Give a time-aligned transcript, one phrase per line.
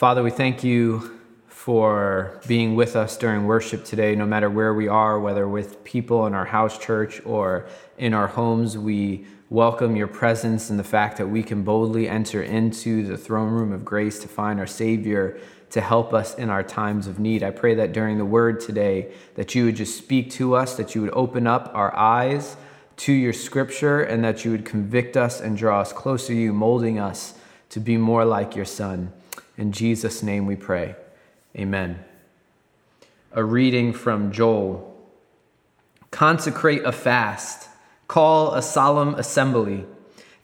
[0.00, 4.88] Father, we thank you for being with us during worship today, no matter where we
[4.88, 7.66] are, whether with people in our house church or
[7.98, 8.78] in our homes.
[8.78, 13.50] We welcome your presence and the fact that we can boldly enter into the throne
[13.50, 17.42] room of grace to find our Savior to help us in our times of need.
[17.42, 20.94] I pray that during the word today that you would just speak to us, that
[20.94, 22.56] you would open up our eyes
[22.96, 26.54] to your scripture and that you would convict us and draw us closer to you,
[26.54, 27.34] molding us
[27.68, 29.12] to be more like your son.
[29.60, 30.96] In Jesus' name we pray.
[31.54, 32.02] Amen.
[33.32, 34.98] A reading from Joel.
[36.10, 37.68] Consecrate a fast,
[38.08, 39.84] call a solemn assembly,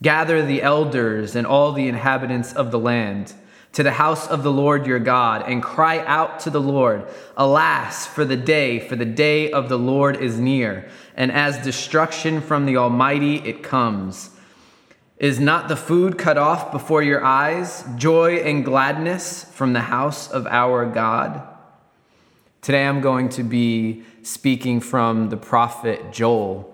[0.02, 3.32] gather the elders and all the inhabitants of the land
[3.72, 8.06] to the house of the Lord your God and cry out to the Lord, Alas,
[8.06, 12.66] for the day, for the day of the Lord is near, and as destruction from
[12.66, 14.35] the Almighty it comes.
[15.18, 20.30] Is not the food cut off before your eyes, joy and gladness from the house
[20.30, 21.40] of our God?
[22.60, 26.70] Today I'm going to be speaking from the prophet Joel,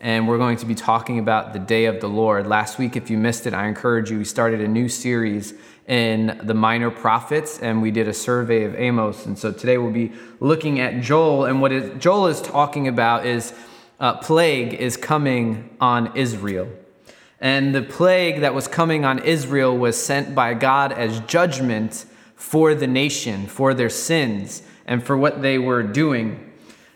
[0.00, 2.48] and we're going to be talking about the day of the Lord.
[2.48, 5.54] Last week, if you missed it, I encourage you, we started a new series
[5.86, 9.24] in the minor prophets, and we did a survey of Amos.
[9.24, 10.10] And so today we'll be
[10.40, 13.52] looking at Joel, and what Joel is talking about is
[14.00, 16.68] uh, plague is coming on Israel.
[17.44, 22.06] And the plague that was coming on Israel was sent by God as judgment
[22.36, 26.50] for the nation, for their sins, and for what they were doing.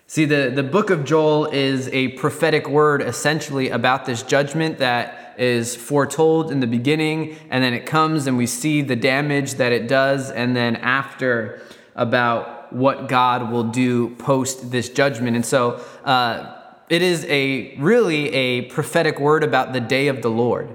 [0.06, 5.34] See, the, the book of Joel is a prophetic word essentially about this judgment that
[5.36, 9.72] is foretold in the beginning, and then it comes and we see the damage that
[9.72, 11.60] it does, and then after
[11.94, 15.36] about what God will do post this judgment.
[15.36, 16.57] And so, uh,
[16.88, 20.74] it is a really a prophetic word about the day of the Lord.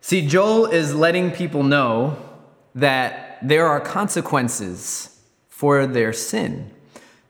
[0.00, 2.16] See, Joel is letting people know
[2.74, 6.70] that there are consequences for their sin.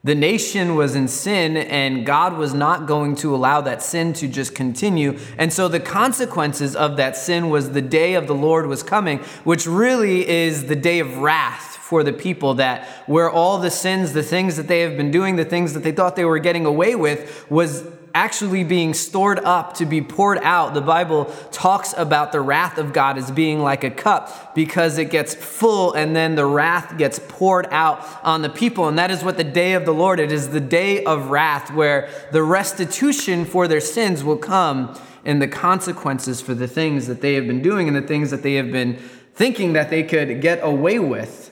[0.03, 4.27] The nation was in sin, and God was not going to allow that sin to
[4.27, 5.19] just continue.
[5.37, 9.19] And so, the consequences of that sin was the day of the Lord was coming,
[9.43, 14.13] which really is the day of wrath for the people that where all the sins,
[14.13, 16.65] the things that they have been doing, the things that they thought they were getting
[16.65, 17.83] away with, was
[18.15, 20.73] actually being stored up to be poured out.
[20.73, 25.09] The Bible talks about the wrath of God as being like a cup because it
[25.09, 28.87] gets full and then the wrath gets poured out on the people.
[28.87, 31.73] And that is what the day of the Lord, it is the day of wrath
[31.73, 37.19] where the restitution for their sins will come and the consequences for the things that
[37.19, 38.97] they have been doing and the things that they have been
[39.33, 41.50] thinking that they could get away with.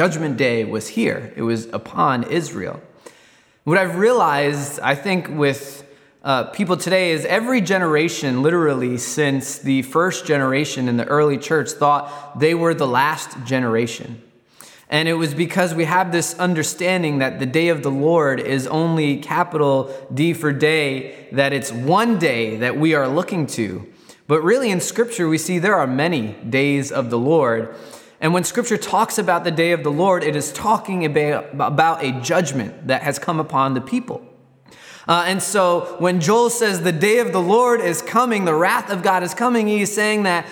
[0.00, 2.80] Judgment Day was here, it was upon Israel.
[3.64, 5.86] What I've realized, I think, with
[6.24, 11.72] uh, people today is every generation, literally since the first generation in the early church,
[11.72, 14.22] thought they were the last generation.
[14.88, 18.66] And it was because we have this understanding that the day of the Lord is
[18.68, 23.86] only capital D for day, that it's one day that we are looking to.
[24.26, 27.74] But really, in Scripture, we see there are many days of the Lord.
[28.20, 32.12] And when scripture talks about the day of the Lord, it is talking about a
[32.20, 34.26] judgment that has come upon the people.
[35.08, 38.90] Uh, and so when Joel says the day of the Lord is coming, the wrath
[38.90, 40.46] of God is coming, he's saying that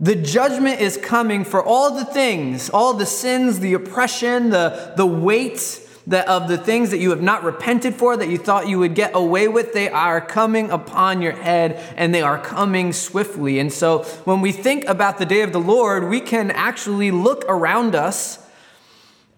[0.00, 5.06] the judgment is coming for all the things, all the sins, the oppression, the, the
[5.06, 8.78] weight that of the things that you have not repented for, that you thought you
[8.78, 13.58] would get away with, they are coming upon your head and they are coming swiftly.
[13.58, 17.44] And so when we think about the day of the Lord, we can actually look
[17.48, 18.38] around us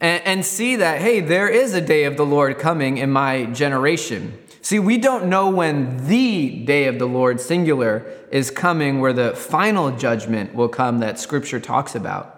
[0.00, 3.46] and, and see that, hey, there is a day of the Lord coming in my
[3.46, 4.38] generation.
[4.60, 9.34] See, we don't know when the day of the Lord, singular, is coming, where the
[9.34, 12.34] final judgment will come that Scripture talks about.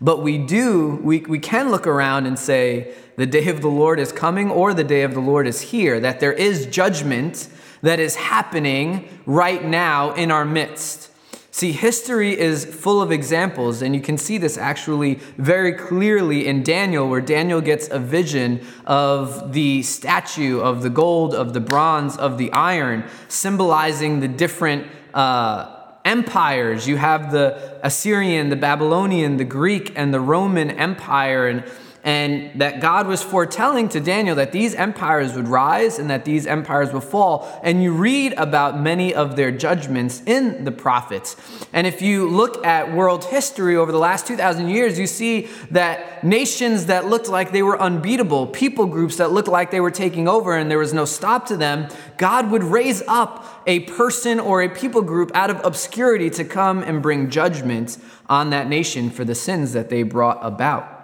[0.00, 3.98] But we do, we, we can look around and say, the day of the Lord
[3.98, 7.48] is coming or the day of the Lord is here, that there is judgment
[7.82, 11.10] that is happening right now in our midst.
[11.50, 16.62] See, history is full of examples, and you can see this actually very clearly in
[16.62, 22.18] Daniel, where Daniel gets a vision of the statue, of the gold, of the bronze,
[22.18, 24.86] of the iron, symbolizing the different.
[25.14, 25.72] Uh,
[26.06, 26.86] empires.
[26.86, 31.48] You have the Assyrian, the Babylonian, the Greek, and the Roman Empire.
[31.48, 31.64] And
[32.06, 36.46] and that God was foretelling to Daniel that these empires would rise and that these
[36.46, 37.60] empires would fall.
[37.64, 41.34] And you read about many of their judgments in the prophets.
[41.72, 46.22] And if you look at world history over the last 2,000 years, you see that
[46.22, 50.28] nations that looked like they were unbeatable, people groups that looked like they were taking
[50.28, 51.88] over and there was no stop to them,
[52.18, 56.84] God would raise up a person or a people group out of obscurity to come
[56.84, 57.98] and bring judgment
[58.28, 60.95] on that nation for the sins that they brought about.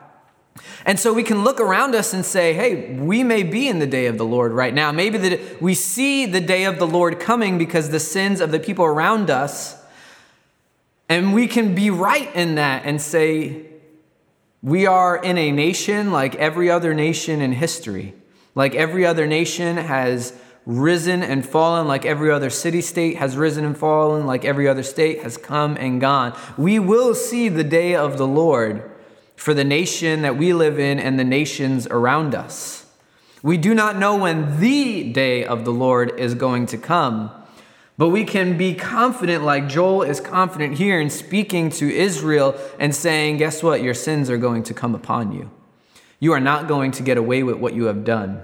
[0.85, 3.87] And so we can look around us and say, hey, we may be in the
[3.87, 4.93] day of the Lord right now.
[4.93, 8.61] Maybe that we see the day of the Lord coming because the sins of the
[8.61, 9.81] people around us.
[11.09, 13.67] And we can be right in that and say,
[14.63, 18.15] we are in a nation like every other nation in history.
[18.55, 20.35] Like every other nation has
[20.65, 24.83] risen and fallen, like every other city state has risen and fallen, like every other
[24.83, 26.39] state has come and gone.
[26.57, 28.92] We will see the day of the Lord
[29.37, 32.87] for the nation that we live in and the nations around us.
[33.43, 37.31] We do not know when the day of the Lord is going to come,
[37.99, 42.95] but we can be confident, like Joel is confident here in speaking to Israel and
[42.95, 43.83] saying, Guess what?
[43.83, 45.51] Your sins are going to come upon you.
[46.21, 48.43] You are not going to get away with what you have done.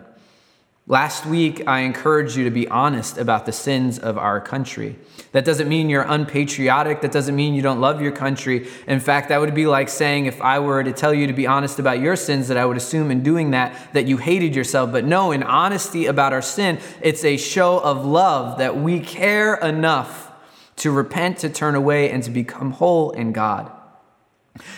[0.90, 4.96] Last week, I encouraged you to be honest about the sins of our country.
[5.32, 7.02] That doesn't mean you're unpatriotic.
[7.02, 8.67] That doesn't mean you don't love your country.
[8.87, 11.46] In fact, that would be like saying if I were to tell you to be
[11.46, 14.90] honest about your sins, that I would assume in doing that that you hated yourself.
[14.90, 19.56] But no, in honesty about our sin, it's a show of love that we care
[19.56, 20.32] enough
[20.76, 23.70] to repent, to turn away, and to become whole in God.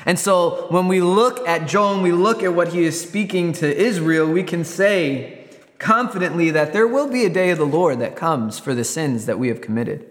[0.04, 3.52] And so when we look at Joel and we look at what he is speaking
[3.52, 5.39] to Israel, we can say,
[5.80, 9.26] confidently that there will be a day of the Lord that comes for the sins
[9.26, 10.06] that we have committed.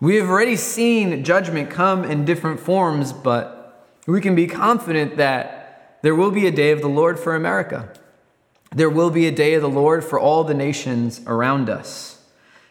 [0.00, 6.00] We have already seen judgment come in different forms, but we can be confident that
[6.02, 7.88] there will be a day of the Lord for America.
[8.74, 12.20] There will be a day of the Lord for all the nations around us.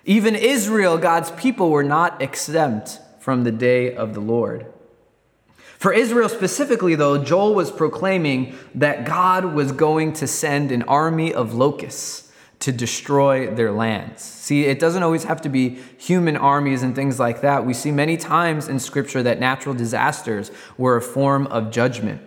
[0.03, 4.72] Even Israel, God's people, were not exempt from the day of the Lord.
[5.83, 11.33] For Israel specifically, though, Joel was proclaiming that God was going to send an army
[11.33, 14.21] of locusts to destroy their lands.
[14.21, 17.65] See, it doesn't always have to be human armies and things like that.
[17.65, 22.21] We see many times in Scripture that natural disasters were a form of judgment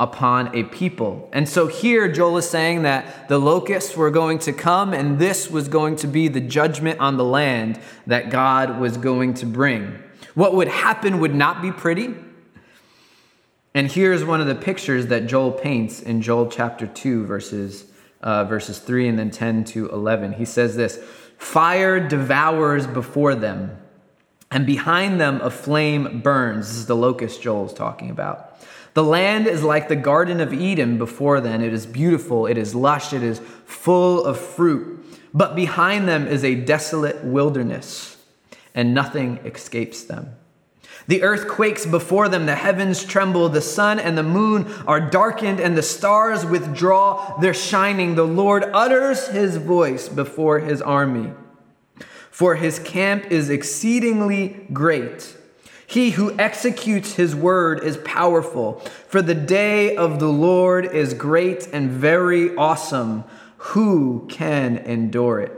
[0.00, 1.28] upon a people.
[1.34, 5.50] And so here, Joel is saying that the locusts were going to come, and this
[5.50, 10.02] was going to be the judgment on the land that God was going to bring.
[10.32, 12.14] What would happen would not be pretty.
[13.76, 17.84] And here's one of the pictures that Joel paints in Joel chapter 2, verses,
[18.22, 20.32] uh, verses 3 and then 10 to 11.
[20.32, 20.96] He says this
[21.36, 23.76] Fire devours before them,
[24.50, 26.68] and behind them a flame burns.
[26.68, 28.58] This is the locust Joel's talking about.
[28.94, 31.60] The land is like the Garden of Eden before them.
[31.60, 35.04] It is beautiful, it is lush, it is full of fruit.
[35.34, 38.16] But behind them is a desolate wilderness,
[38.74, 40.34] and nothing escapes them.
[41.08, 45.60] The earth quakes before them, the heavens tremble, the sun and the moon are darkened,
[45.60, 48.16] and the stars withdraw their shining.
[48.16, 51.32] The Lord utters his voice before his army,
[52.30, 55.36] for his camp is exceedingly great.
[55.86, 61.68] He who executes his word is powerful, for the day of the Lord is great
[61.72, 63.22] and very awesome.
[63.58, 65.52] Who can endure it?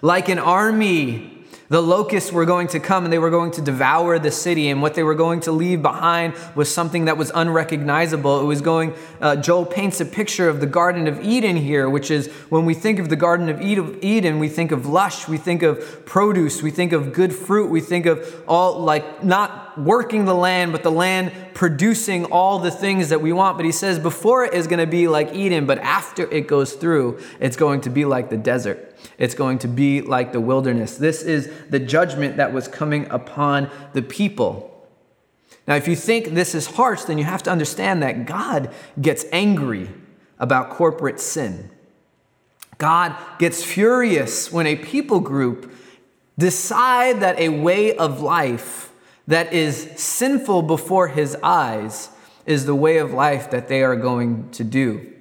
[0.00, 4.18] Like an army, the locusts were going to come and they were going to devour
[4.18, 8.40] the city, and what they were going to leave behind was something that was unrecognizable.
[8.40, 12.10] It was going, uh, Joel paints a picture of the Garden of Eden here, which
[12.10, 15.62] is when we think of the Garden of Eden, we think of lush, we think
[15.62, 20.34] of produce, we think of good fruit, we think of all like not working the
[20.34, 23.56] land, but the land producing all the things that we want.
[23.56, 26.74] But he says before it is going to be like Eden, but after it goes
[26.74, 28.91] through, it's going to be like the desert.
[29.18, 30.96] It's going to be like the wilderness.
[30.96, 34.68] This is the judgment that was coming upon the people.
[35.66, 39.24] Now, if you think this is harsh, then you have to understand that God gets
[39.32, 39.90] angry
[40.38, 41.70] about corporate sin.
[42.78, 45.72] God gets furious when a people group
[46.36, 48.92] decide that a way of life
[49.28, 52.08] that is sinful before his eyes
[52.44, 55.11] is the way of life that they are going to do.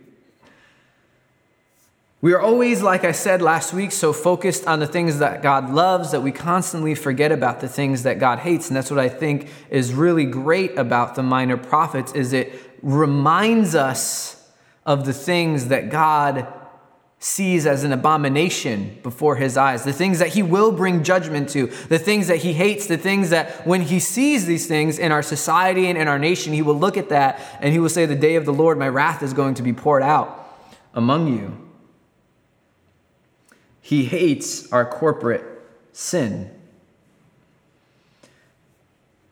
[2.22, 5.72] We are always, like I said last week, so focused on the things that God
[5.72, 8.68] loves that we constantly forget about the things that God hates.
[8.68, 13.74] And that's what I think is really great about the minor prophets is it reminds
[13.74, 14.52] us
[14.86, 16.46] of the things that God
[17.18, 21.68] sees as an abomination before his eyes, the things that he will bring judgment to,
[21.88, 25.24] the things that he hates, the things that when he sees these things in our
[25.24, 28.16] society and in our nation, he will look at that and he will say, The
[28.16, 30.38] day of the Lord, my wrath is going to be poured out
[30.94, 31.71] among you.
[33.92, 35.44] He hates our corporate
[35.92, 36.50] sin.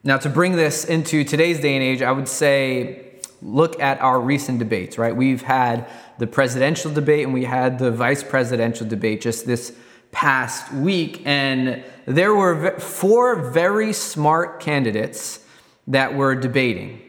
[0.03, 4.19] Now, to bring this into today's day and age, I would say look at our
[4.19, 5.15] recent debates, right?
[5.15, 5.87] We've had
[6.17, 9.73] the presidential debate and we had the vice presidential debate just this
[10.11, 11.21] past week.
[11.25, 15.39] And there were four very smart candidates
[15.87, 16.99] that were debating.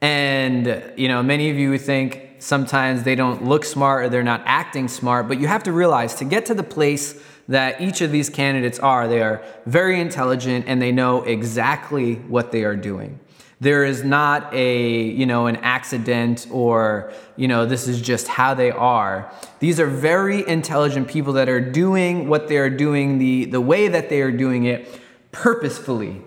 [0.00, 4.22] And, you know, many of you would think sometimes they don't look smart or they're
[4.22, 8.00] not acting smart, but you have to realize to get to the place that each
[8.00, 12.76] of these candidates are, they are very intelligent and they know exactly what they are
[12.76, 13.18] doing.
[13.58, 18.54] There is not a, you know, an accident or, you know, this is just how
[18.54, 19.32] they are.
[19.58, 23.88] These are very intelligent people that are doing what they are doing the, the way
[23.88, 25.00] that they are doing it
[25.32, 26.22] purposefully.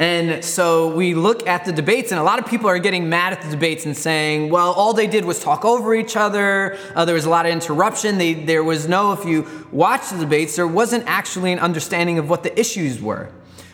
[0.00, 3.34] And so we look at the debates, and a lot of people are getting mad
[3.34, 6.78] at the debates and saying, well, all they did was talk over each other.
[6.96, 8.16] Uh, there was a lot of interruption.
[8.16, 12.30] They, there was no, if you watch the debates, there wasn't actually an understanding of
[12.30, 13.30] what the issues were.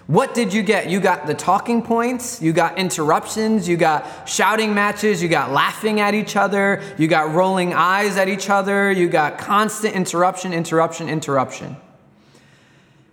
[0.09, 0.91] What did you get?
[0.91, 6.01] You got the talking points, you got interruptions, you got shouting matches, you got laughing
[6.01, 11.09] at each other, you got rolling eyes at each other, you got constant interruption, interruption,
[11.09, 11.77] interruption.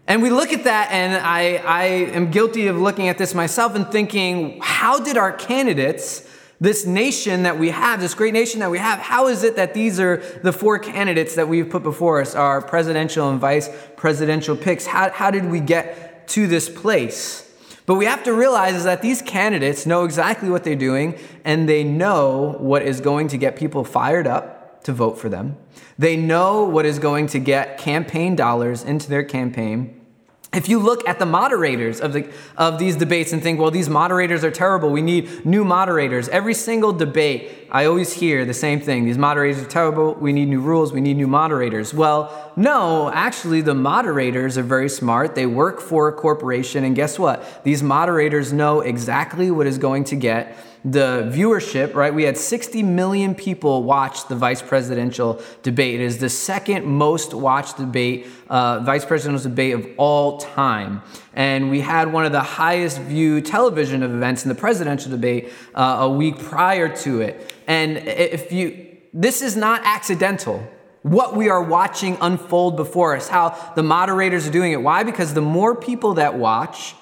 [0.07, 1.83] And we look at that, and I, I
[2.13, 6.27] am guilty of looking at this myself and thinking, how did our candidates,
[6.59, 9.73] this nation that we have, this great nation that we have, how is it that
[9.73, 14.57] these are the four candidates that we've put before us, our presidential and vice presidential
[14.57, 14.85] picks?
[14.85, 17.49] How, how did we get to this place.
[17.85, 21.67] But we have to realize is that these candidates know exactly what they're doing and
[21.67, 25.57] they know what is going to get people fired up to vote for them.
[25.97, 29.99] They know what is going to get campaign dollars into their campaign
[30.53, 33.89] if you look at the moderators of, the, of these debates and think, well, these
[33.89, 36.29] moderators are terrible, we need new moderators.
[36.29, 40.47] Every single debate, I always hear the same thing these moderators are terrible, we need
[40.47, 41.91] new rules, we need new moderators.
[41.91, 45.33] Well, no, actually, the moderators are very smart.
[45.33, 47.63] They work for a corporation, and guess what?
[47.63, 52.13] These moderators know exactly what is going to get the viewership, right?
[52.13, 56.01] We had 60 million people watch the vice presidential debate.
[56.01, 61.01] It is the second most watched debate, uh, vice presidential debate of all time.
[61.33, 65.99] And we had one of the highest viewed television events in the presidential debate uh,
[66.01, 67.49] a week prior to it.
[67.67, 70.67] And if you, this is not accidental
[71.03, 74.81] what we are watching unfold before us, how the moderators are doing it.
[74.81, 75.03] Why?
[75.03, 76.95] Because the more people that watch,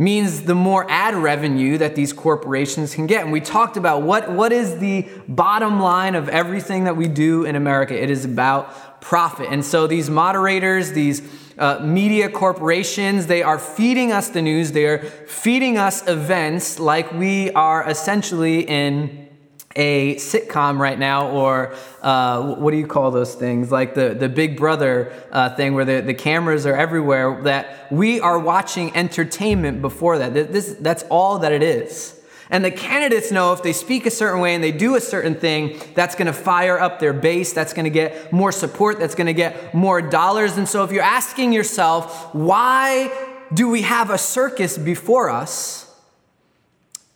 [0.00, 3.22] means the more ad revenue that these corporations can get.
[3.22, 7.44] And we talked about what, what is the bottom line of everything that we do
[7.44, 8.02] in America.
[8.02, 9.48] It is about profit.
[9.50, 11.20] And so these moderators, these
[11.58, 17.12] uh, media corporations, they are feeding us the news, they are feeding us events like
[17.12, 19.28] we are essentially in
[19.76, 23.70] a sitcom right now, or uh, what do you call those things?
[23.70, 28.18] Like the, the Big Brother uh, thing where the, the cameras are everywhere, that we
[28.20, 30.34] are watching entertainment before that.
[30.34, 32.20] This, that's all that it is.
[32.52, 35.36] And the candidates know if they speak a certain way and they do a certain
[35.36, 39.14] thing, that's going to fire up their base, that's going to get more support, that's
[39.14, 40.56] going to get more dollars.
[40.56, 43.12] And so if you're asking yourself, why
[43.54, 45.94] do we have a circus before us?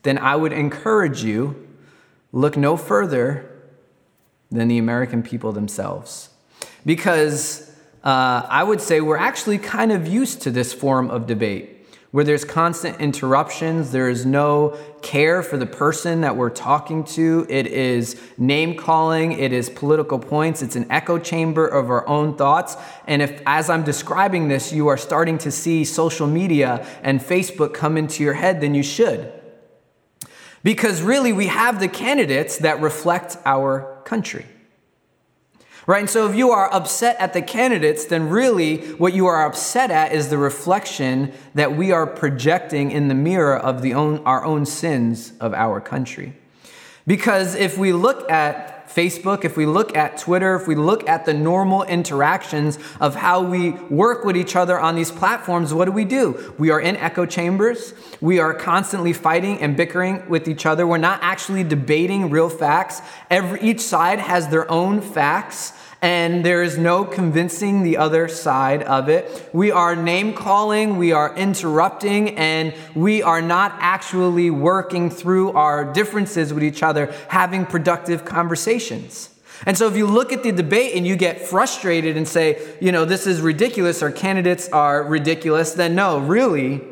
[0.05, 1.64] Then I would encourage you
[2.35, 3.49] look no further
[4.51, 6.31] than the American people themselves.
[6.85, 7.71] Because
[8.03, 11.71] uh, I would say we're actually kind of used to this form of debate
[12.11, 17.45] where there's constant interruptions, there is no care for the person that we're talking to.
[17.49, 22.37] It is name calling, it is political points, it's an echo chamber of our own
[22.37, 22.77] thoughts.
[23.09, 27.75] And if, as I'm describing this, you are starting to see social media and Facebook
[27.75, 29.33] come into your head, then you should.
[30.65, 34.47] Because really, we have the candidates that reflect our country.
[35.87, 36.01] Right?
[36.01, 39.91] And so if you are upset at the candidates, then really what you are upset
[39.91, 44.43] at is the reflection that we are projecting in the mirror of the own, our
[44.45, 46.33] own sins of our country.
[47.07, 51.25] Because if we look at Facebook, if we look at Twitter, if we look at
[51.25, 55.93] the normal interactions of how we work with each other on these platforms, what do
[55.93, 56.55] we do?
[56.59, 57.93] We are in echo chambers.
[58.21, 60.87] We are constantly fighting and bickering with each other.
[60.87, 63.03] We're not actually debating real facts.
[63.31, 65.73] Every, each side has their own facts
[66.05, 69.49] and there is no convincing the other side of it.
[69.55, 75.91] We are name calling, we are interrupting, and we are not actually working through our
[75.95, 79.31] differences with each other, having productive conversations.
[79.65, 82.93] And so if you look at the debate and you get frustrated and say, you
[82.93, 86.83] know, this is ridiculous, our candidates are ridiculous, then no, really,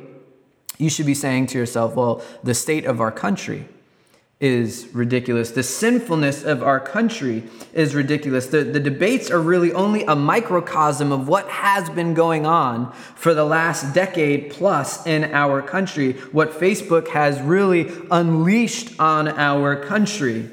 [0.78, 3.68] you should be saying to yourself, well, the state of our country
[4.42, 5.52] is ridiculous.
[5.52, 8.48] The sinfulness of our country is ridiculous.
[8.48, 13.34] The, the debates are really only a microcosm of what has been going on for
[13.34, 20.50] the last decade plus in our country, what Facebook has really unleashed on our country.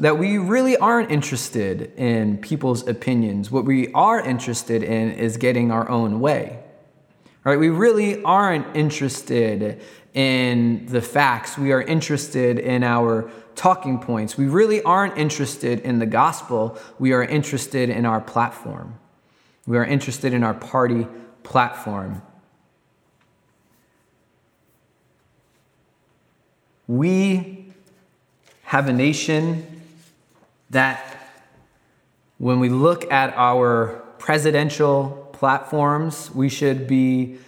[0.00, 3.48] That we really aren't interested in people's opinions.
[3.48, 6.58] What we are interested in is getting our own way.
[7.44, 7.58] Right?
[7.58, 9.80] We really aren't interested
[10.14, 11.58] in the facts.
[11.58, 14.38] We are interested in our talking points.
[14.38, 16.78] We really aren't interested in the gospel.
[16.98, 18.98] We are interested in our platform.
[19.66, 21.06] We are interested in our party
[21.42, 22.22] platform.
[26.86, 27.72] We
[28.62, 29.82] have a nation
[30.70, 31.30] that,
[32.38, 37.38] when we look at our presidential platforms, we should be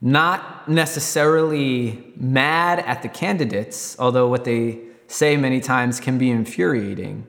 [0.00, 4.78] not necessarily mad at the candidates, although what they
[5.08, 7.26] say many times can be infuriating.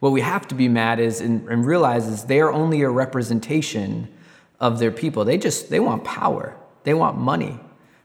[0.00, 2.90] What we have to be mad is and, and realize is they are only a
[2.90, 4.08] representation
[4.60, 5.24] of their people.
[5.24, 6.56] They just they want power.
[6.84, 7.58] They want money.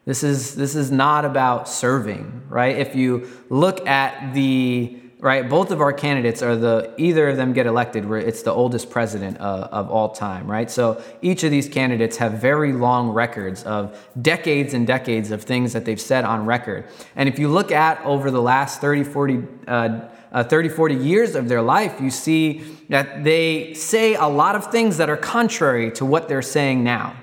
[0.06, 2.78] This is this is not about serving, right?
[2.78, 5.50] If you look at the right?
[5.50, 8.90] Both of our candidates are the either of them get elected where it's the oldest
[8.90, 10.72] president uh, of all time, right?
[10.72, 15.74] So each of these candidates have very long records of decades and decades of things
[15.74, 16.86] that they've said on record.
[17.18, 20.00] And if you look at over the last 30, 40, uh,
[20.32, 24.72] uh, 30, 40 years of their life, you see that they say a lot of
[24.72, 27.14] things that are contrary to what they're saying now.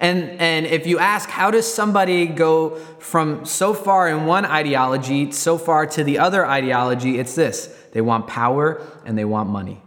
[0.00, 5.30] And, and if you ask, how does somebody go from so far in one ideology,
[5.30, 9.80] so far to the other ideology, it's this they want power and they want money.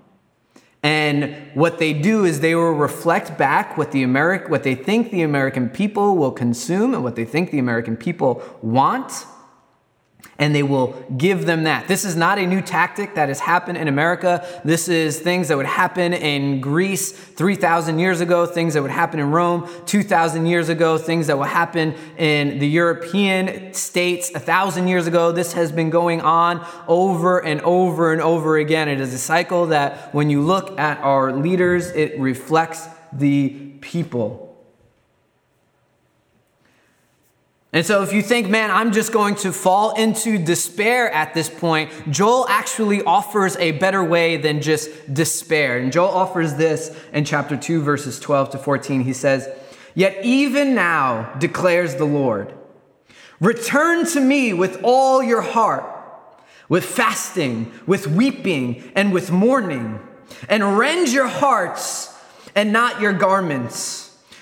[0.82, 5.12] And what they do is they will reflect back what the Ameri- what they think
[5.12, 9.26] the American people will consume and what they think the American people want
[10.40, 11.88] and they will give them that.
[11.88, 14.46] This is not a new tactic that has happened in America.
[14.64, 19.20] This is things that would happen in Greece 3,000 years ago, things that would happen
[19.20, 25.08] in Rome 2,000 years ago, things that will happen in the European states 1,000 years
[25.08, 25.32] ago.
[25.32, 28.90] This has been going on over and over and over again.
[28.90, 34.47] It is a cycle that when you look at our leaders, it reflects the people.
[37.78, 41.48] And so, if you think, man, I'm just going to fall into despair at this
[41.48, 45.78] point, Joel actually offers a better way than just despair.
[45.78, 49.02] And Joel offers this in chapter 2, verses 12 to 14.
[49.02, 49.48] He says,
[49.94, 52.52] Yet even now, declares the Lord,
[53.40, 55.86] return to me with all your heart,
[56.68, 60.00] with fasting, with weeping, and with mourning,
[60.50, 62.12] and rend your hearts
[62.56, 64.07] and not your garments.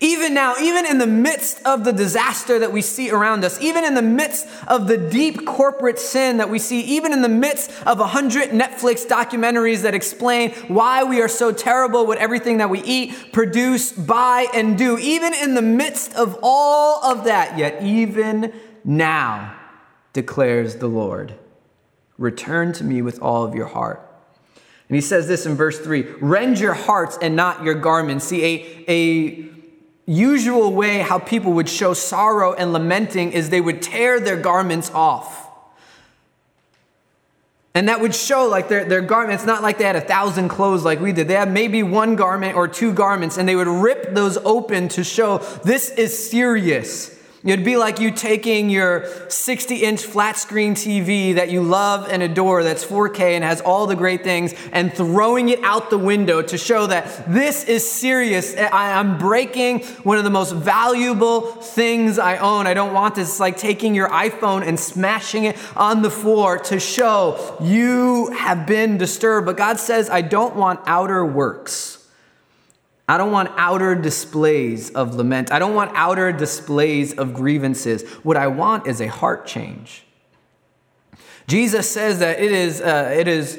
[0.00, 3.84] even now, even in the midst of the disaster that we see around us, even
[3.84, 7.70] in the midst of the deep corporate sin that we see, even in the midst
[7.84, 12.70] of a hundred Netflix documentaries that explain why we are so terrible with everything that
[12.70, 17.82] we eat, produce, buy, and do, even in the midst of all of that, yet
[17.82, 18.52] even
[18.84, 19.56] now,
[20.12, 21.34] declares the Lord,
[22.18, 24.04] return to me with all of your heart.
[24.88, 28.26] And he says this in verse 3 rend your hearts and not your garments.
[28.26, 29.57] See, a, a
[30.08, 34.90] usual way how people would show sorrow and lamenting is they would tear their garments
[34.92, 35.44] off.
[37.74, 39.34] And that would show like their, their garment.
[39.34, 41.28] It's not like they had a thousand clothes like we did.
[41.28, 45.04] They had maybe one garment or two garments, and they would rip those open to
[45.04, 47.16] show this is serious.
[47.44, 52.20] It'd be like you taking your 60 inch flat screen TV that you love and
[52.20, 56.42] adore, that's 4K and has all the great things, and throwing it out the window
[56.42, 58.56] to show that this is serious.
[58.58, 62.66] I'm breaking one of the most valuable things I own.
[62.66, 63.28] I don't want this.
[63.28, 68.66] It's like taking your iPhone and smashing it on the floor to show you have
[68.66, 69.46] been disturbed.
[69.46, 71.97] But God says, I don't want outer works.
[73.08, 75.50] I don't want outer displays of lament.
[75.50, 78.02] I don't want outer displays of grievances.
[78.22, 80.04] What I want is a heart change.
[81.46, 83.58] Jesus says that it is, uh, it is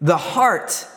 [0.00, 0.88] the heart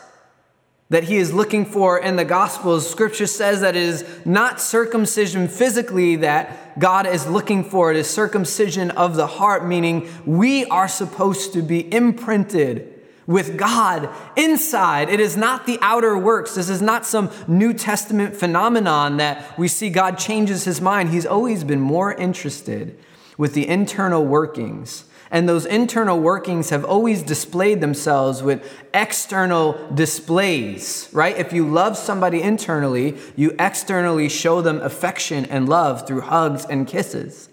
[0.90, 2.90] that he is looking for in the Gospels.
[2.90, 8.10] Scripture says that it is not circumcision physically that God is looking for, it is
[8.10, 12.95] circumcision of the heart, meaning we are supposed to be imprinted
[13.28, 15.10] with God inside.
[15.10, 16.56] It is not the outer works.
[16.56, 21.10] This is not some New Testament phenomenon that we see God changes his mind.
[21.10, 22.98] He's always been more interested
[23.38, 31.10] with the internal workings and those internal workings have always displayed themselves with external displays,
[31.12, 31.36] right?
[31.36, 36.88] If you love somebody internally, you externally show them affection and love through hugs and
[36.88, 37.50] kisses.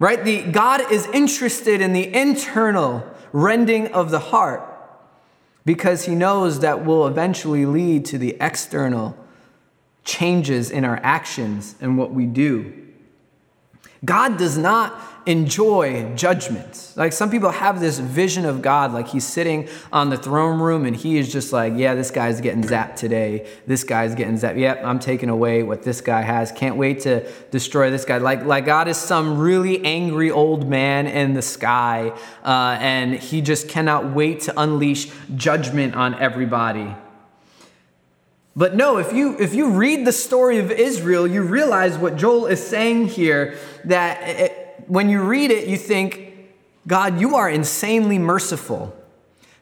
[0.00, 0.24] Right?
[0.24, 4.62] The God is interested in the internal rending of the heart
[5.64, 9.16] because he knows that will eventually lead to the external
[10.04, 12.83] changes in our actions and what we do.
[14.04, 16.92] God does not enjoy judgment.
[16.96, 20.84] Like some people have this vision of God, like he's sitting on the throne room
[20.84, 23.48] and he is just like, yeah, this guy's getting zapped today.
[23.66, 24.58] This guy's getting zapped.
[24.58, 26.52] Yep, I'm taking away what this guy has.
[26.52, 28.18] Can't wait to destroy this guy.
[28.18, 32.12] Like, like God is some really angry old man in the sky,
[32.44, 36.94] uh, and he just cannot wait to unleash judgment on everybody.
[38.56, 42.46] But no, if you if you read the story of Israel, you realize what Joel
[42.46, 46.32] is saying here that it, when you read it, you think,
[46.86, 48.94] God, you are insanely merciful.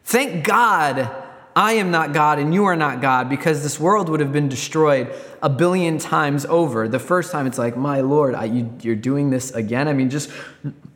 [0.03, 1.09] Thank God
[1.55, 4.49] I am not God and you are not God because this world would have been
[4.49, 6.87] destroyed a billion times over.
[6.87, 9.87] The first time it's like, my Lord, I, you, you're doing this again.
[9.87, 10.31] I mean, just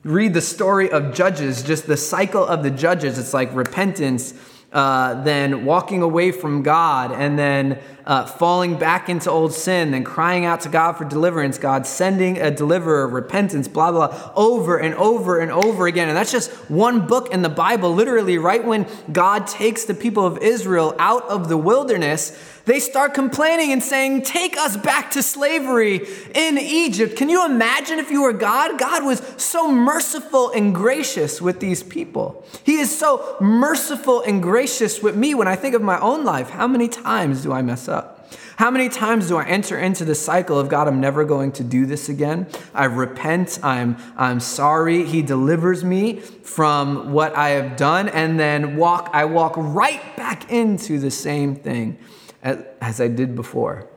[0.04, 3.20] read the story of Judges, just the cycle of the Judges.
[3.20, 4.34] It's like repentance
[4.72, 10.04] uh, then walking away from God, and then uh, falling back into old sin, then
[10.04, 14.78] crying out to God for deliverance, God sending a deliverer, repentance, blah, blah, blah, over
[14.78, 16.10] and over and over again.
[16.10, 17.94] And that's just one book in the Bible.
[17.94, 23.14] Literally, right when God takes the people of Israel out of the wilderness, they start
[23.14, 27.16] complaining and saying, Take us back to slavery in Egypt.
[27.16, 28.78] Can you imagine if you were God?
[28.78, 32.46] God was so merciful and gracious with these people.
[32.66, 36.50] He is so merciful and gracious with me when I think of my own life.
[36.50, 38.30] How many times do I mess up?
[38.58, 41.64] How many times do I enter into the cycle of God, I'm never going to
[41.64, 42.48] do this again?
[42.74, 45.06] I repent, I'm, I'm sorry.
[45.06, 50.52] He delivers me from what I have done, and then walk, I walk right back
[50.52, 51.98] into the same thing
[52.44, 53.88] as I did before.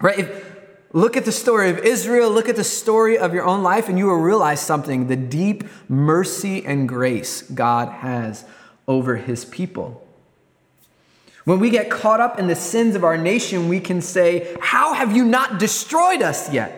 [0.00, 0.20] Right?
[0.20, 0.56] If,
[0.92, 3.98] look at the story of Israel, look at the story of your own life, and
[3.98, 8.44] you will realize something the deep mercy and grace God has
[8.88, 10.06] over his people.
[11.44, 14.94] When we get caught up in the sins of our nation, we can say, How
[14.94, 16.76] have you not destroyed us yet?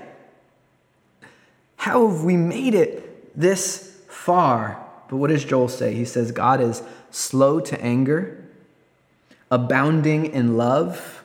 [1.77, 4.79] How have we made it this far?
[5.09, 5.95] But what does Joel say?
[5.95, 8.41] He says, God is slow to anger
[9.52, 11.22] abounding in love,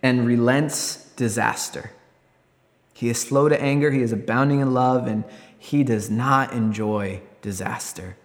[0.00, 1.90] and relents disaster.
[2.94, 5.24] He is slow to anger, he is abounding in love, and
[5.58, 8.16] he does not enjoy disaster.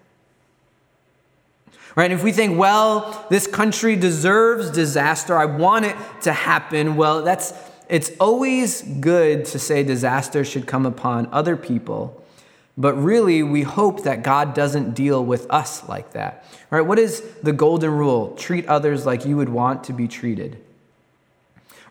[1.96, 2.04] Right?
[2.04, 7.22] And if we think, well, this country deserves disaster, I want it to happen, well,
[7.22, 7.52] that's
[7.88, 12.23] it's always good to say disaster should come upon other people
[12.76, 16.44] but really, we hope that God doesn't deal with us like that.
[16.70, 16.80] Right?
[16.80, 18.34] What is the golden rule?
[18.36, 20.58] Treat others like you would want to be treated.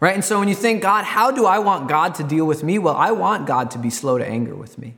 [0.02, 0.14] Right?
[0.14, 2.80] And so when you think, God, how do I want God to deal with me?
[2.80, 4.96] Well, I want God to be slow to anger with me.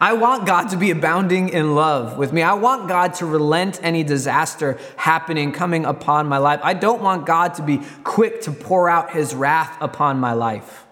[0.00, 2.42] I want God to be abounding in love with me.
[2.42, 6.60] I want God to relent any disaster happening, coming upon my life.
[6.62, 10.86] I don't want God to be quick to pour out his wrath upon my life.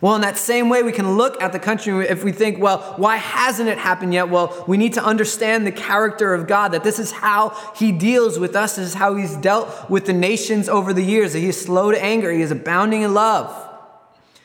[0.00, 2.94] Well, in that same way, we can look at the country if we think, well,
[2.96, 4.28] why hasn't it happened yet?
[4.28, 8.38] Well, we need to understand the character of God, that this is how He deals
[8.38, 11.48] with us, this is how He's dealt with the nations over the years, that He
[11.48, 13.54] is slow to anger, He is abounding in love,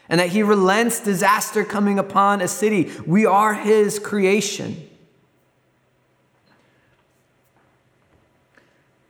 [0.07, 2.89] and that He relents disaster coming upon a city.
[3.05, 4.87] We are His creation.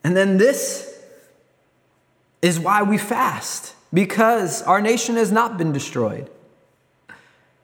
[0.03, 0.99] And then this
[2.41, 6.29] is why we fast because our nation has not been destroyed.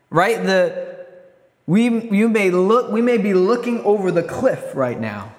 [0.09, 0.43] Right?
[0.43, 1.05] The
[1.65, 5.35] we you may look we may be looking over the cliff right now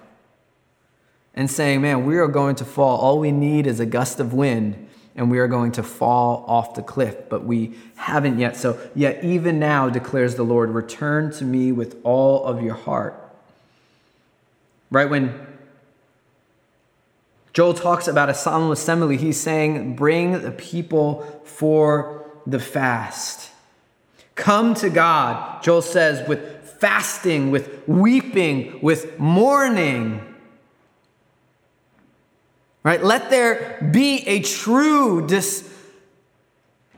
[1.35, 2.99] and saying, "Man, we are going to fall.
[2.99, 4.85] All we need is a gust of wind."
[5.17, 8.57] And we are going to fall off the cliff, but we haven't yet.
[8.57, 13.21] So, yet even now, declares the Lord, return to me with all of your heart.
[14.93, 15.11] Right?
[15.11, 15.48] When
[17.59, 19.17] Joel talks about a solemn assembly.
[19.17, 23.51] He's saying, Bring the people for the fast.
[24.37, 30.37] Come to God, Joel says, with fasting, with weeping, with mourning.
[32.85, 33.03] Right?
[33.03, 35.69] Let there be a true dis-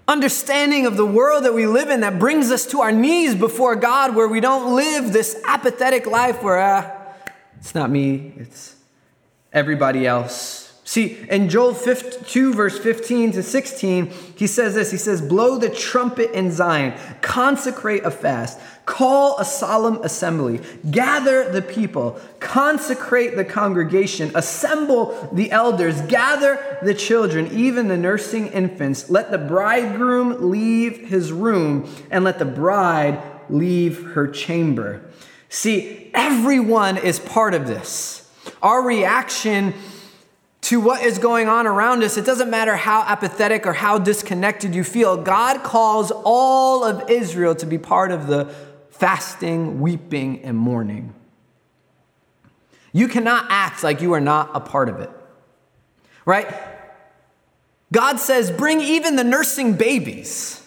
[0.06, 3.76] understanding of the world that we live in that brings us to our knees before
[3.76, 6.92] God, where we don't live this apathetic life where, ah,
[7.58, 8.76] it's not me, it's
[9.52, 10.70] everybody else.
[10.90, 15.70] See, in Joel 2, verse 15 to 16, he says this He says, Blow the
[15.70, 20.60] trumpet in Zion, consecrate a fast, call a solemn assembly,
[20.90, 28.48] gather the people, consecrate the congregation, assemble the elders, gather the children, even the nursing
[28.48, 29.08] infants.
[29.08, 35.02] Let the bridegroom leave his room, and let the bride leave her chamber.
[35.48, 38.19] See, everyone is part of this.
[38.62, 39.74] Our reaction
[40.62, 44.74] to what is going on around us, it doesn't matter how apathetic or how disconnected
[44.74, 45.16] you feel.
[45.16, 48.54] God calls all of Israel to be part of the
[48.90, 51.14] fasting, weeping, and mourning.
[52.92, 55.10] You cannot act like you are not a part of it,
[56.24, 56.52] right?
[57.92, 60.62] God says, bring even the nursing babies.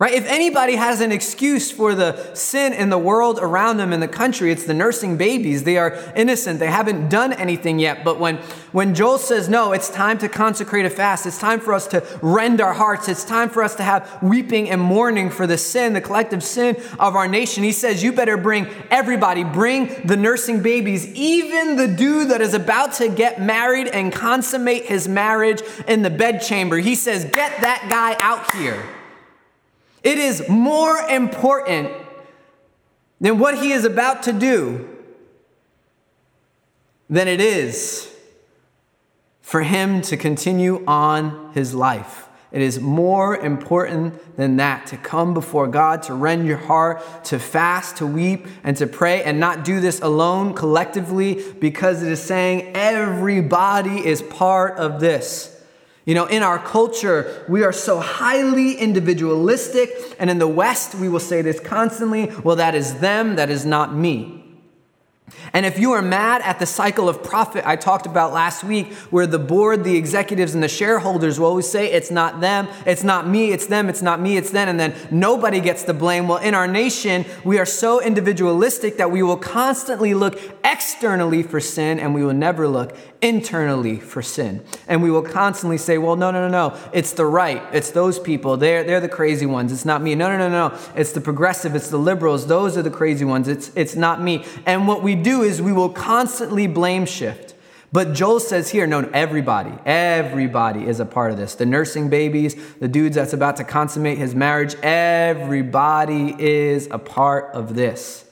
[0.00, 0.14] Right?
[0.14, 4.08] If anybody has an excuse for the sin in the world around them in the
[4.08, 5.64] country, it's the nursing babies.
[5.64, 6.58] They are innocent.
[6.58, 8.02] They haven't done anything yet.
[8.02, 8.36] But when,
[8.72, 12.02] when Joel says, no, it's time to consecrate a fast, it's time for us to
[12.22, 15.92] rend our hearts, it's time for us to have weeping and mourning for the sin,
[15.92, 20.62] the collective sin of our nation, he says, you better bring everybody, bring the nursing
[20.62, 26.00] babies, even the dude that is about to get married and consummate his marriage in
[26.00, 26.78] the bedchamber.
[26.78, 28.82] He says, get that guy out here.
[30.02, 31.92] It is more important
[33.20, 34.88] than what he is about to do
[37.08, 38.08] than it is
[39.42, 42.28] for him to continue on his life.
[42.52, 47.38] It is more important than that to come before God, to rend your heart, to
[47.38, 52.20] fast, to weep, and to pray, and not do this alone collectively because it is
[52.20, 55.59] saying everybody is part of this.
[56.10, 61.08] You know, in our culture, we are so highly individualistic, and in the West, we
[61.08, 64.39] will say this constantly well, that is them, that is not me.
[65.52, 68.92] And if you are mad at the cycle of profit I talked about last week,
[69.10, 73.02] where the board, the executives, and the shareholders will always say, it's not them, it's
[73.02, 76.28] not me, it's them, it's not me, it's them, and then nobody gets the blame.
[76.28, 81.60] Well, in our nation, we are so individualistic that we will constantly look externally for
[81.60, 84.62] sin and we will never look internally for sin.
[84.88, 88.18] And we will constantly say, well, no, no, no, no, it's the right, it's those
[88.18, 90.14] people, they're, they're the crazy ones, it's not me.
[90.14, 93.48] No, no, no, no, it's the progressive, it's the liberals, those are the crazy ones,
[93.48, 94.44] it's, it's not me.
[94.66, 97.54] And what we do is we will constantly blame shift.
[97.92, 101.56] But Joel says here, no, everybody, everybody is a part of this.
[101.56, 107.52] The nursing babies, the dudes that's about to consummate his marriage, everybody is a part
[107.52, 108.24] of this.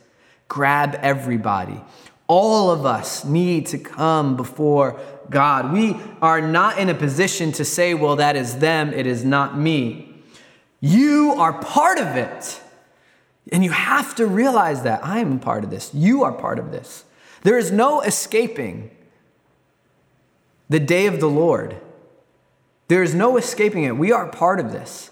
[0.47, 1.81] Grab everybody.
[2.29, 5.73] All of us need to come before God.
[5.73, 9.59] We are not in a position to say, well, that is them, it is not
[9.59, 10.23] me.
[10.81, 12.61] You are part of it.
[13.51, 15.93] And you have to realize that I am part of this.
[15.95, 17.05] You are part of this.
[17.43, 18.91] There is no escaping
[20.69, 21.77] the day of the Lord.
[22.89, 23.97] There is no escaping it.
[23.97, 25.11] We are part of this.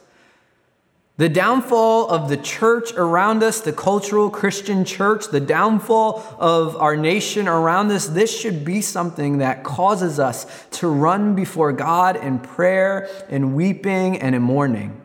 [1.18, 6.94] The downfall of the church around us, the cultural Christian church, the downfall of our
[6.94, 12.38] nation around us, this should be something that causes us to run before God in
[12.38, 15.00] prayer, in weeping, and in mourning.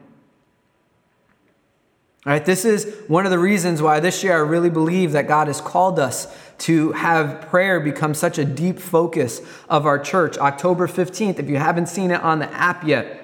[2.23, 5.47] Right, this is one of the reasons why this year I really believe that God
[5.47, 6.27] has called us
[6.59, 10.37] to have prayer become such a deep focus of our church.
[10.37, 13.17] October 15th, if you haven't seen it on the app yet,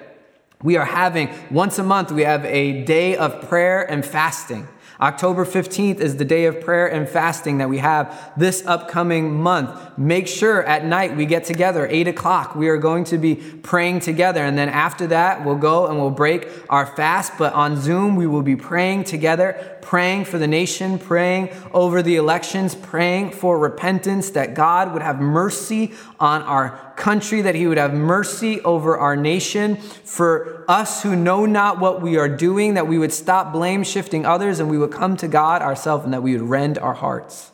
[0.64, 4.66] we are having once a month, we have a day of prayer and fasting.
[5.00, 9.96] October 15th is the day of prayer and fasting that we have this upcoming month.
[9.96, 12.56] Make sure at night we get together, 8 o'clock.
[12.56, 14.42] We are going to be praying together.
[14.42, 17.34] And then after that, we'll go and we'll break our fast.
[17.38, 22.16] But on Zoom, we will be praying together praying for the nation, praying over the
[22.16, 27.78] elections, praying for repentance, that God would have mercy on our country, that He would
[27.78, 32.86] have mercy over our nation, for us who know not what we are doing, that
[32.86, 36.22] we would stop blame shifting others and we would come to God ourselves and that
[36.22, 37.50] we would rend our hearts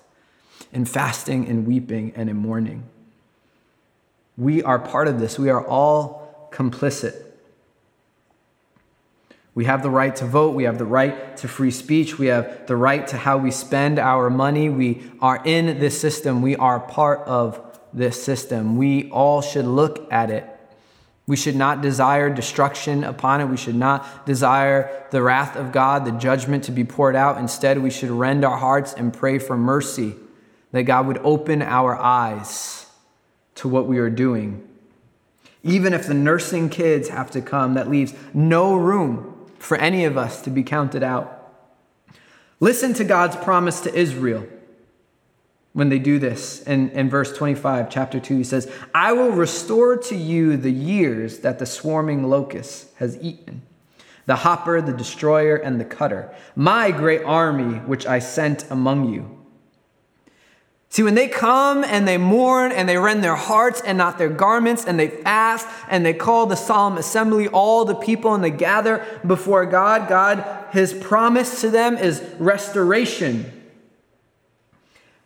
[0.72, 2.82] in fasting and weeping and in mourning.
[4.36, 5.38] We are part of this.
[5.38, 7.23] We are all complicit.
[9.54, 10.54] We have the right to vote.
[10.54, 12.18] We have the right to free speech.
[12.18, 14.68] We have the right to how we spend our money.
[14.68, 16.42] We are in this system.
[16.42, 17.60] We are part of
[17.92, 18.76] this system.
[18.76, 20.50] We all should look at it.
[21.26, 23.46] We should not desire destruction upon it.
[23.46, 27.38] We should not desire the wrath of God, the judgment to be poured out.
[27.38, 30.16] Instead, we should rend our hearts and pray for mercy,
[30.72, 32.86] that God would open our eyes
[33.54, 34.68] to what we are doing.
[35.62, 39.33] Even if the nursing kids have to come, that leaves no room
[39.64, 41.52] for any of us to be counted out.
[42.60, 44.46] Listen to God's promise to Israel
[45.72, 46.62] when they do this.
[46.62, 51.40] In, in verse 25, chapter 2, he says, I will restore to you the years
[51.40, 53.62] that the swarming locust has eaten,
[54.26, 59.33] the hopper, the destroyer, and the cutter, my great army which I sent among you.
[60.94, 64.28] See, when they come and they mourn and they rend their hearts and not their
[64.28, 68.52] garments and they fast and they call the solemn assembly, all the people, and they
[68.52, 73.52] gather before God, God, his promise to them is restoration.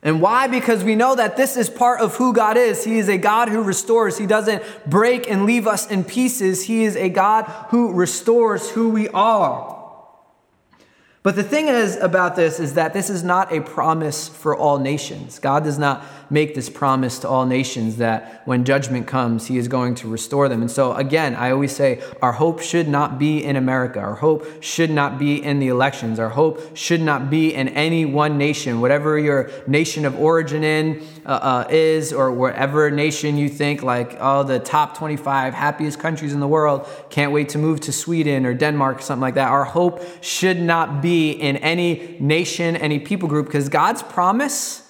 [0.03, 0.47] And why?
[0.47, 2.85] Because we know that this is part of who God is.
[2.85, 4.17] He is a God who restores.
[4.17, 6.65] He doesn't break and leave us in pieces.
[6.65, 9.78] He is a God who restores who we are.
[11.29, 14.79] But the thing is about this is that this is not a promise for all
[14.79, 15.39] nations.
[15.39, 19.69] God does not make this promise to all nations that when judgment comes, he is
[19.69, 20.61] going to restore them.
[20.61, 24.01] And so, again, I always say our hope should not be in America.
[24.01, 26.19] Our hope should not be in the elections.
[26.19, 31.07] Our hope should not be in any one nation, whatever your nation of origin in
[31.25, 36.33] uh, uh, is, or whatever nation you think, like, oh, the top 25 happiest countries
[36.33, 39.49] in the world, can't wait to move to Sweden or Denmark, or something like that.
[39.49, 44.88] Our hope should not be in any nation, any people group, because God's promise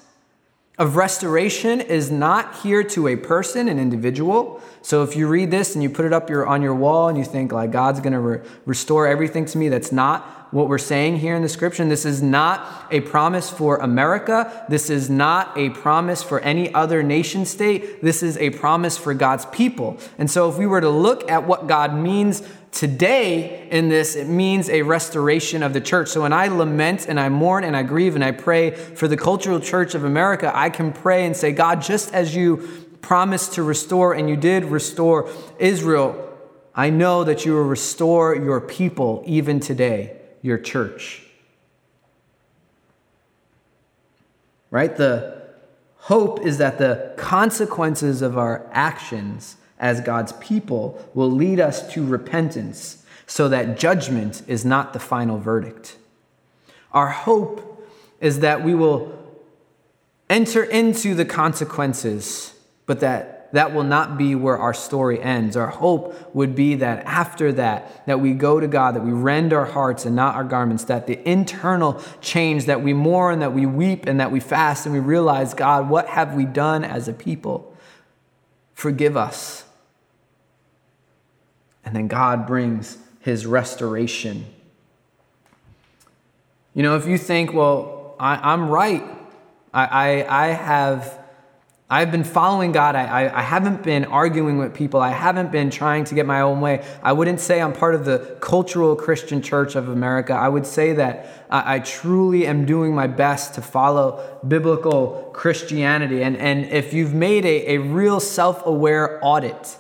[0.79, 4.63] of restoration is not here to a person, an individual.
[4.81, 7.19] So if you read this and you put it up your, on your wall and
[7.19, 10.79] you think like God's going to re- restore everything to me, that's not what we're
[10.79, 11.85] saying here in the scripture.
[11.87, 14.65] This is not a promise for America.
[14.69, 18.01] This is not a promise for any other nation state.
[18.01, 19.99] This is a promise for God's people.
[20.17, 24.27] And so if we were to look at what God means today in this, it
[24.27, 26.09] means a restoration of the church.
[26.09, 29.17] So when I lament and I mourn and I grieve and I pray for the
[29.17, 33.63] cultural church of America, I can pray and say, God, just as you promised to
[33.63, 36.25] restore and you did restore Israel,
[36.75, 41.25] I know that you will restore your people even today, your church.
[44.71, 44.95] Right?
[44.95, 45.43] The
[45.97, 52.05] hope is that the consequences of our actions as God's people will lead us to
[52.05, 55.97] repentance so that judgment is not the final verdict.
[56.93, 57.87] Our hope
[58.21, 59.17] is that we will
[60.29, 62.55] enter into the consequences,
[62.87, 65.57] but that that will not be where our story ends.
[65.57, 69.53] Our hope would be that after that, that we go to God, that we rend
[69.53, 73.65] our hearts and not our garments, that the internal change, that we mourn, that we
[73.65, 77.13] weep, and that we fast, and we realize, God, what have we done as a
[77.13, 77.75] people?
[78.75, 79.65] Forgive us.
[81.89, 84.45] And then God brings his restoration.
[86.75, 89.03] You know, if you think, well, I, am right,
[89.73, 91.19] I, I, I, have.
[91.89, 92.95] I've been following God.
[92.95, 95.01] I, I, I, haven't been arguing with people.
[95.01, 96.85] I haven't been trying to get my own way.
[97.03, 100.35] I wouldn't say I'm part of the cultural Christian church of America.
[100.35, 106.23] I would say that I, I truly am doing my best to follow biblical Christianity.
[106.23, 109.79] And, and if you've made a, a real self aware audit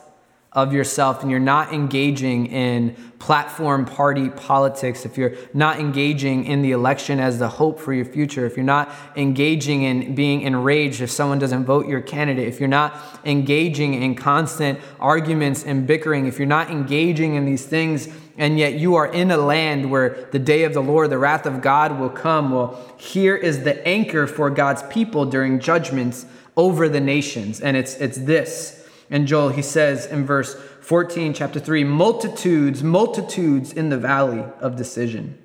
[0.62, 6.62] of yourself and you're not engaging in platform party politics, if you're not engaging in
[6.62, 11.01] the election as the hope for your future, if you're not engaging in being enraged
[11.01, 16.27] if someone doesn't vote your candidate, if you're not engaging in constant arguments and bickering,
[16.27, 20.29] if you're not engaging in these things, and yet you are in a land where
[20.33, 23.87] the day of the Lord, the wrath of God will come, well, here is the
[23.87, 27.61] anchor for God's people during judgments over the nations.
[27.61, 28.78] And it's, it's this
[29.11, 34.77] and Joel, he says in verse 14, chapter 3 multitudes, multitudes in the valley of
[34.77, 35.38] decision.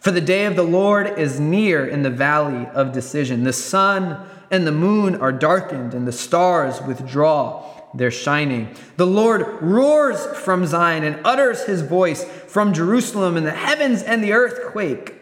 [0.00, 3.44] For the day of the Lord is near in the valley of decision.
[3.44, 8.74] The sun and the moon are darkened, and the stars withdraw their shining.
[8.96, 14.24] The Lord roars from Zion and utters his voice from Jerusalem, and the heavens and
[14.24, 15.16] the earth quake.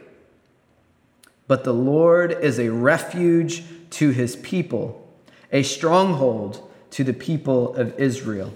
[1.49, 5.13] But the Lord is a refuge to his people,
[5.51, 8.53] a stronghold to the people of Israel.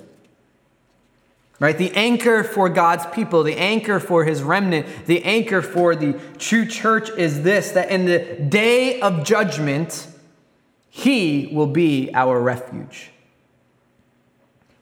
[1.60, 1.78] Right?
[1.78, 6.66] The anchor for God's people, the anchor for his remnant, the anchor for the true
[6.66, 10.08] church is this that in the day of judgment,
[10.90, 13.11] he will be our refuge.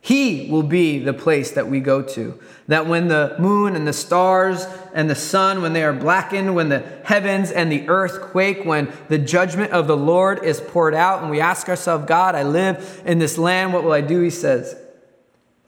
[0.03, 2.41] He will be the place that we go to.
[2.69, 6.71] That when the moon and the stars and the sun, when they are blackened, when
[6.71, 11.21] the heavens and the earth quake, when the judgment of the Lord is poured out,
[11.21, 14.23] and we ask ourselves, God, I live in this land, what will I do?
[14.23, 14.75] He says,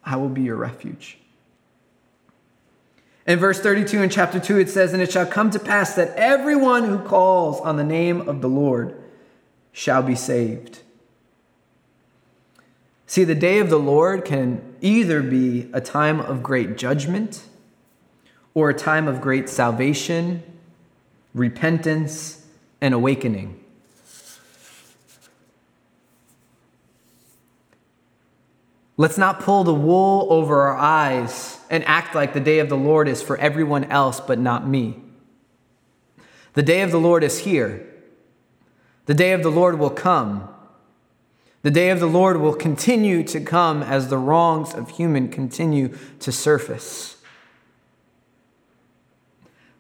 [0.03, 1.18] I will be your refuge.
[3.26, 6.16] In verse 32 in chapter 2, it says, And it shall come to pass that
[6.16, 8.97] everyone who calls on the name of the Lord
[9.72, 10.80] shall be saved.
[13.12, 17.44] See, the day of the Lord can either be a time of great judgment
[18.54, 20.42] or a time of great salvation,
[21.34, 22.46] repentance,
[22.80, 23.62] and awakening.
[28.96, 32.78] Let's not pull the wool over our eyes and act like the day of the
[32.78, 34.96] Lord is for everyone else but not me.
[36.54, 37.86] The day of the Lord is here.
[39.04, 40.48] The day of the Lord will come.
[41.62, 45.96] The day of the Lord will continue to come as the wrongs of human continue
[46.18, 47.16] to surface.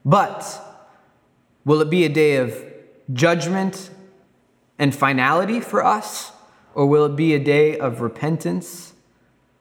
[0.04, 0.60] But
[1.64, 2.56] will it be a day of
[3.12, 3.90] judgment
[4.78, 6.32] and finality for us?
[6.74, 8.94] Or will it be a day of repentance?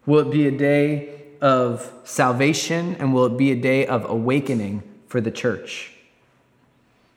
[0.05, 2.95] Will it be a day of salvation?
[2.99, 5.93] And will it be a day of awakening for the church?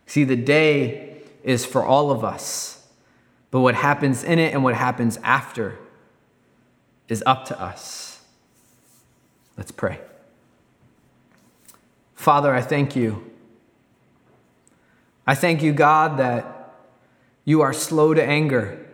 [0.07, 2.84] See, the day is for all of us,
[3.55, 5.79] but what happens in it and what happens after
[7.07, 8.21] is up to us.
[9.57, 10.01] Let's pray.
[12.17, 13.31] Father, I thank you.
[15.25, 16.75] I thank you, God, that
[17.45, 18.89] you are slow to anger,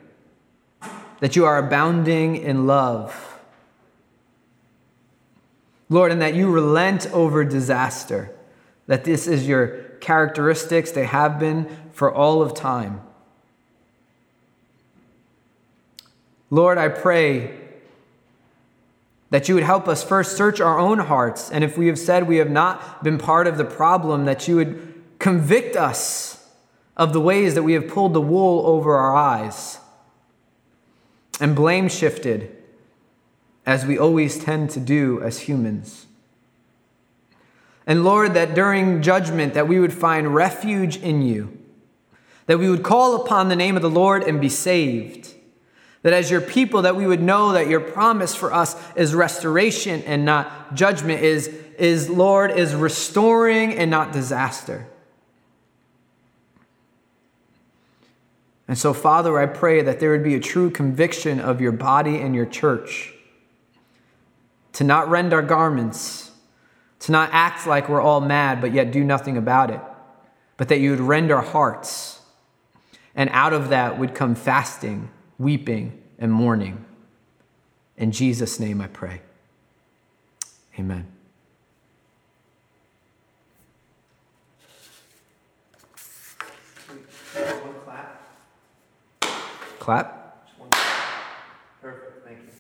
[1.21, 3.39] that you are abounding in love.
[5.89, 8.31] Lord, and that you relent over disaster,
[8.89, 9.69] that this is your
[10.03, 13.01] characteristics, they have been for all of time.
[16.51, 17.57] Lord, I pray
[19.31, 21.51] that you would help us first search our own hearts.
[21.51, 24.57] And if we have said we have not been part of the problem, that you
[24.57, 26.49] would convict us
[26.97, 29.79] of the ways that we have pulled the wool over our eyes
[31.41, 32.57] and blame shifted,
[33.65, 36.07] as we always tend to do as humans.
[37.87, 41.57] And Lord, that during judgment that we would find refuge in you,
[42.47, 45.35] that we would call upon the name of the Lord and be saved
[46.03, 50.03] that as your people, that we would know that your promise for us is restoration
[50.05, 51.49] and not judgment, is,
[51.79, 54.87] is Lord, is restoring and not disaster.
[58.67, 62.19] And so, Father, I pray that there would be a true conviction of your body
[62.19, 63.13] and your church
[64.75, 66.31] to not rend our garments,
[67.01, 69.81] to not act like we're all mad, but yet do nothing about it,
[70.57, 72.21] but that you would rend our hearts.
[73.15, 75.11] And out of that would come fasting
[75.41, 76.85] weeping, and mourning.
[77.97, 79.23] In Jesus' name I pray.
[80.79, 81.07] Amen.
[87.79, 88.23] Clap.
[89.79, 90.20] Clap.